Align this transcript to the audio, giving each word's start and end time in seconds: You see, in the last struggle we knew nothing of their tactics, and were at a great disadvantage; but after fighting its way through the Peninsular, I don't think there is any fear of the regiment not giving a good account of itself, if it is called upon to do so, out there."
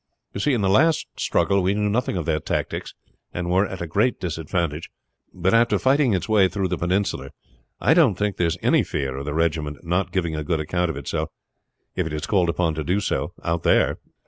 You 0.33 0.39
see, 0.39 0.53
in 0.55 0.61
the 0.61 0.67
last 0.69 1.05
struggle 1.15 1.61
we 1.61 1.75
knew 1.75 1.87
nothing 1.87 2.17
of 2.17 2.25
their 2.25 2.39
tactics, 2.39 2.95
and 3.35 3.51
were 3.51 3.67
at 3.67 3.83
a 3.83 3.85
great 3.85 4.19
disadvantage; 4.19 4.89
but 5.31 5.53
after 5.53 5.77
fighting 5.77 6.13
its 6.15 6.27
way 6.27 6.47
through 6.47 6.69
the 6.69 6.77
Peninsular, 6.79 7.29
I 7.79 7.93
don't 7.93 8.15
think 8.15 8.37
there 8.37 8.47
is 8.47 8.57
any 8.63 8.81
fear 8.81 9.15
of 9.15 9.25
the 9.25 9.33
regiment 9.35 9.83
not 9.85 10.11
giving 10.11 10.35
a 10.35 10.43
good 10.43 10.59
account 10.59 10.89
of 10.89 10.97
itself, 10.97 11.29
if 11.95 12.07
it 12.07 12.13
is 12.13 12.25
called 12.25 12.49
upon 12.49 12.73
to 12.73 12.83
do 12.83 12.99
so, 12.99 13.33
out 13.43 13.61
there." 13.61 13.99